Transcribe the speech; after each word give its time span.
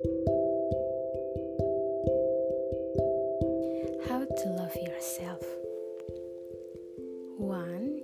How 0.00 0.04
to 4.24 4.48
love 4.50 4.76
yourself. 4.76 5.42
1. 7.38 8.02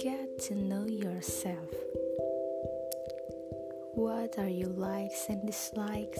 Get 0.00 0.40
to 0.40 0.56
know 0.56 0.86
yourself. 0.86 1.70
What 3.94 4.36
are 4.38 4.48
your 4.48 4.70
likes 4.70 5.26
and 5.28 5.46
dislikes? 5.46 6.18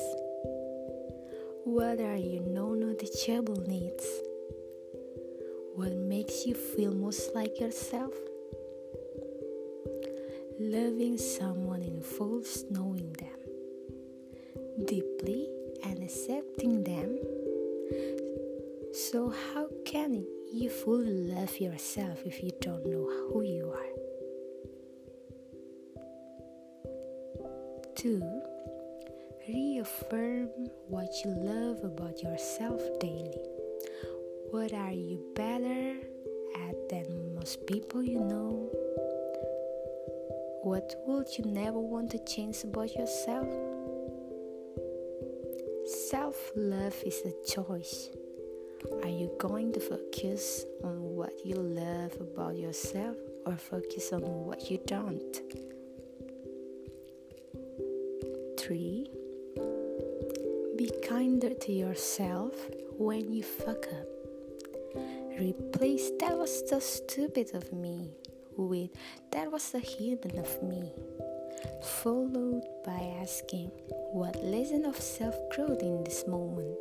What 1.65 1.99
are 1.99 2.17
your 2.17 2.45
non 2.45 2.79
negotiable 2.79 3.65
needs? 3.67 4.07
What 5.75 5.93
makes 5.97 6.47
you 6.47 6.55
feel 6.55 6.95
most 6.95 7.35
like 7.35 7.59
yourself? 7.59 8.13
Loving 10.61 11.19
someone 11.19 11.83
involves 11.83 12.65
knowing 12.71 13.14
deeply 14.83 15.49
and 15.85 16.03
accepting 16.03 16.83
them. 16.85 17.19
So, 18.93 19.31
how 19.31 19.69
can 19.85 20.25
you 20.53 20.71
fully 20.71 21.13
love 21.35 21.59
yourself 21.61 22.21
if 22.25 22.43
you 22.43 22.51
don't 22.61 22.87
know 22.87 23.09
who 23.29 23.43
you 23.43 23.71
are? 23.71 23.95
2. 27.97 28.43
Reaffirm 29.49 30.49
what 30.89 31.09
you 31.25 31.31
love 31.31 31.85
about 31.85 32.23
yourself 32.23 32.81
daily. 33.01 33.39
What 34.51 34.73
are 34.73 34.93
you 34.93 35.21
better 35.35 35.97
at 36.69 36.89
than 36.89 37.35
most 37.35 37.67
people 37.67 38.03
you 38.03 38.21
know? 38.21 38.69
What 40.63 40.95
would 41.07 41.27
you 41.39 41.45
never 41.45 41.79
want 41.79 42.11
to 42.13 42.19
change 42.25 42.65
about 42.65 42.95
yourself? 42.95 43.49
Self 46.15 46.53
love 46.55 46.95
is 47.05 47.23
a 47.27 47.33
choice. 47.45 48.09
Are 49.03 49.09
you 49.09 49.33
going 49.37 49.73
to 49.73 49.81
focus 49.81 50.65
on 50.85 51.03
what 51.03 51.33
you 51.45 51.57
love 51.57 52.13
about 52.21 52.57
yourself 52.57 53.17
or 53.45 53.57
focus 53.57 54.13
on 54.13 54.23
what 54.23 54.71
you 54.71 54.79
don't? 54.87 55.35
3. 58.61 59.11
Be 60.77 60.89
kinder 61.03 61.53
to 61.53 61.73
yourself 61.73 62.55
when 62.97 63.33
you 63.33 63.43
fuck 63.43 63.85
up. 63.89 64.07
Replace 65.37 66.13
that 66.21 66.39
was 66.39 66.63
so 66.71 66.79
stupid 66.79 67.57
of 67.57 67.73
me 67.73 68.13
with 68.57 68.91
that 69.33 69.51
was 69.51 69.73
the 69.73 69.81
human 69.81 70.39
of 70.39 70.63
me, 70.63 70.93
followed 71.83 72.65
by 72.85 73.15
asking 73.21 73.71
what 74.13 74.43
lesson 74.43 74.85
of 74.85 74.97
self 74.97 75.35
growth 75.51 75.83
in 75.83 76.05
this 76.05 76.27
moment 76.27 76.79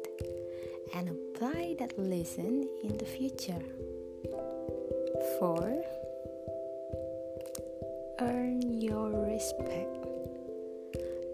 and 0.93 1.09
apply 1.09 1.75
that 1.79 1.97
lesson 1.97 2.67
in 2.83 2.97
the 2.97 3.05
future. 3.05 3.61
4. 5.39 5.83
Earn 8.19 8.81
your 8.81 9.09
respect. 9.25 9.95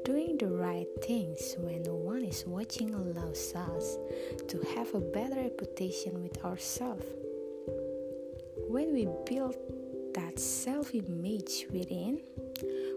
Doing 0.06 0.38
the 0.38 0.48
right 0.48 0.88
things 1.04 1.56
when 1.60 1.84
no 1.84 1.96
one 1.96 2.24
is 2.24 2.46
watching 2.48 2.94
allows 2.94 3.54
us 3.56 3.98
to 4.48 4.60
have 4.76 4.94
a 4.94 5.00
better 5.00 5.36
reputation 5.36 6.24
with 6.24 6.44
ourselves. 6.44 7.06
When 8.68 8.94
we 8.94 9.08
build 9.26 9.56
that 10.14 10.40
self 10.40 10.96
image 10.96 11.68
within, 11.72 12.22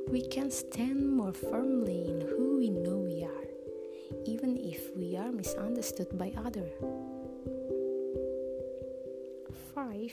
we 0.08 0.26
can 0.28 0.50
stand 0.50 1.10
more 1.16 1.32
firmly 1.32 2.08
in 2.08 2.20
who 2.20 2.58
we 2.58 2.70
know 2.70 2.98
we 2.98 3.24
are, 3.24 3.48
even 4.24 4.56
if 4.56 4.94
we 4.96 5.16
are 5.16 5.30
misunderstood 5.32 6.16
by 6.18 6.32
others. 6.36 6.72
5. 9.74 10.12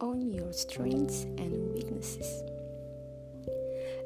Own 0.00 0.30
your 0.30 0.52
strengths 0.52 1.24
and 1.38 1.72
weaknesses. 1.72 2.42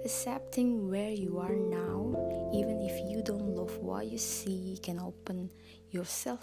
Accepting 0.05 0.89
where 0.91 1.11
you 1.11 1.39
are 1.39 1.57
now, 1.57 2.51
even 2.55 2.81
if 2.81 3.11
you 3.11 3.23
don't 3.23 3.55
love 3.55 3.77
what 3.79 4.07
you 4.07 4.19
see, 4.19 4.79
can 4.83 4.99
open 4.99 5.51
yourself 5.91 6.41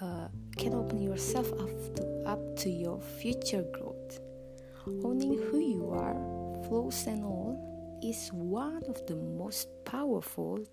uh, 0.00 0.28
can 0.56 0.74
open 0.74 1.00
yourself 1.02 1.50
up 1.54 1.96
to, 1.96 2.22
up 2.24 2.56
to 2.56 2.70
your 2.70 3.00
future 3.00 3.64
growth. 3.72 4.20
Owning 4.86 5.36
who 5.50 5.58
you 5.58 5.90
are, 5.90 6.14
flaws 6.68 7.06
and 7.06 7.24
all, 7.24 7.98
is 8.02 8.30
one 8.32 8.82
of 8.88 9.06
the 9.06 9.16
most 9.16 9.68
powerful 9.84 10.64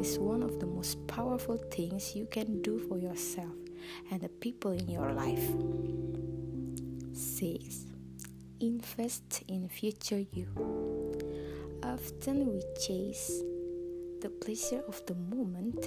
is 0.00 0.18
one 0.18 0.42
of 0.42 0.58
the 0.60 0.66
most 0.66 1.06
powerful 1.06 1.56
things 1.56 2.14
you 2.14 2.26
can 2.26 2.60
do 2.62 2.78
for 2.78 2.98
yourself 2.98 3.54
and 4.10 4.20
the 4.20 4.28
people 4.28 4.72
in 4.72 4.88
your 4.88 5.12
life. 5.12 5.48
6. 7.14 7.86
Invest 8.60 9.42
in 9.48 9.68
future 9.68 10.22
you. 10.32 10.48
Often 11.82 12.52
we 12.52 12.62
chase 12.86 13.42
the 14.20 14.28
pleasure 14.28 14.82
of 14.86 15.04
the 15.06 15.14
moment, 15.14 15.80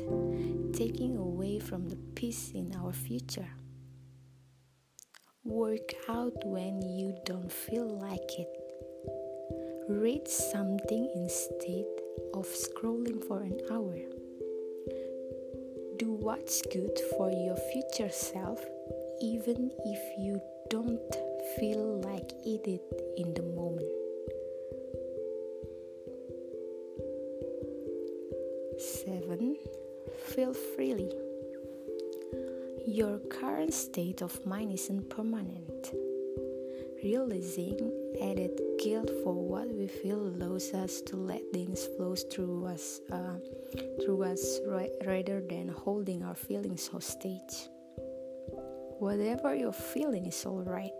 taking 0.73 1.17
away 1.17 1.59
from 1.59 1.87
the 1.87 1.97
peace 2.15 2.51
in 2.51 2.75
our 2.75 2.91
future. 2.91 3.49
Work 5.43 5.93
out 6.09 6.33
when 6.45 6.81
you 6.81 7.15
don't 7.25 7.51
feel 7.51 7.87
like 7.99 8.39
it. 8.39 8.62
Read 10.01 10.27
something 10.27 11.07
instead 11.13 11.85
of 12.33 12.47
scrolling 12.47 13.23
for 13.27 13.41
an 13.41 13.59
hour. 13.69 13.95
Do 15.97 16.11
what's 16.13 16.63
good 16.63 16.97
for 17.15 17.29
your 17.29 17.55
future 17.55 18.09
self, 18.09 18.59
even 19.21 19.71
if 19.85 20.17
you 20.17 20.41
don't 20.71 20.99
feel 21.59 22.01
like 22.01 22.31
it 22.43 22.81
in 23.17 23.35
the 23.35 23.43
moment. 23.43 23.87
7. 28.79 29.57
Feel 30.25 30.53
freely. 30.55 31.11
Your 32.87 33.19
current 33.29 33.75
state 33.75 34.23
of 34.23 34.43
mind 34.43 34.73
isn't 34.73 35.07
permanent. 35.09 35.93
Realizing 37.03 37.91
added 38.21 38.57
guilt 38.79 39.11
for 39.23 39.33
what 39.33 39.67
we 39.67 39.87
feel 39.87 40.21
allows 40.21 40.73
us 40.73 41.01
to 41.01 41.17
let 41.17 41.41
things 41.51 41.85
flow 41.97 42.15
through 42.15 42.65
us, 42.67 43.01
uh, 43.11 43.39
through 44.01 44.23
us 44.23 44.61
rather 45.05 45.41
than 45.41 45.67
holding 45.67 46.23
our 46.23 46.33
feelings 46.33 46.87
hostage. 46.87 47.67
Whatever 48.99 49.53
you're 49.53 49.73
feeling 49.73 50.27
is 50.27 50.45
alright. 50.45 50.91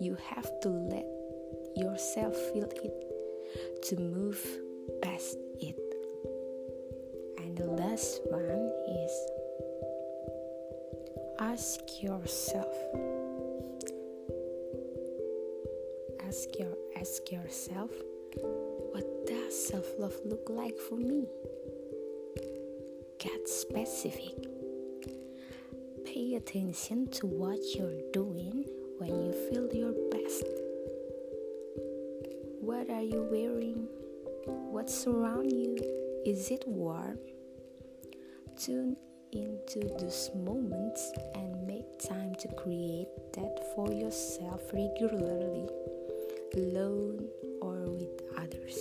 You 0.00 0.16
have 0.30 0.48
to 0.60 0.68
let 0.68 1.06
yourself 1.74 2.36
feel 2.52 2.70
it 2.84 3.82
to 3.88 3.96
move 3.96 4.38
past 5.02 5.38
it. 5.58 5.78
And 7.38 7.56
the 7.56 7.66
last 7.66 8.20
one 8.30 8.70
is 8.86 9.12
ask 11.40 11.80
yourself 12.00 12.72
ask 16.32 16.58
your 16.58 16.74
ask 16.98 17.30
yourself 17.30 17.90
what 18.40 19.04
does 19.26 19.68
self-love 19.68 20.14
look 20.24 20.48
like 20.48 20.78
for 20.88 20.96
me? 20.96 21.26
Get 23.18 23.46
specific. 23.46 24.38
Pay 26.06 26.36
attention 26.36 27.10
to 27.18 27.26
what 27.26 27.58
you're 27.74 28.00
doing 28.14 28.64
when 28.96 29.10
you 29.10 29.32
feel 29.50 29.68
your 29.74 29.92
best. 30.10 30.44
What 32.62 32.88
are 32.88 33.02
you 33.02 33.28
wearing? 33.30 33.86
What's 34.70 35.06
around 35.06 35.52
you? 35.52 35.76
Is 36.24 36.50
it 36.50 36.64
warm? 36.66 37.18
Tune 38.58 38.96
into 39.32 39.80
those 39.98 40.30
moments 40.34 41.12
and 41.34 41.66
make 41.66 41.98
time 41.98 42.34
to 42.36 42.48
create 42.54 43.08
that 43.34 43.74
for 43.74 43.92
yourself 43.92 44.62
regularly, 44.72 45.68
alone 46.54 47.28
or 47.60 47.76
with 47.88 48.20
others. 48.36 48.76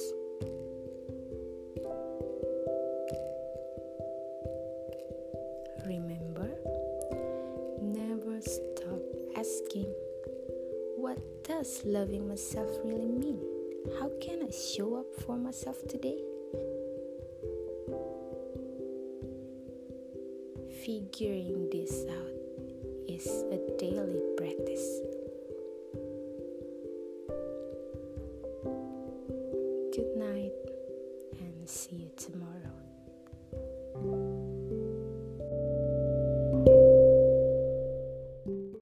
Remember, 5.86 6.50
never 7.82 8.42
stop 8.42 9.02
asking, 9.38 9.88
What 10.98 11.20
does 11.44 11.82
loving 11.86 12.28
myself 12.28 12.70
really 12.84 13.08
mean? 13.08 13.40
How 14.00 14.12
can 14.20 14.44
I 14.44 14.52
show 14.52 14.96
up 14.96 15.08
for 15.26 15.38
myself 15.38 15.78
today? 15.88 16.20
Figuring 20.84 21.70
this 21.72 22.06
out 22.10 22.36
is 23.08 23.28
a 23.28 23.60
daily 23.80 24.22
practice. 24.36 25.21
good 29.92 30.16
night, 30.16 30.54
and 31.42 31.68
see 31.68 31.96
you 31.96 32.12
tomorrow. 32.16 32.61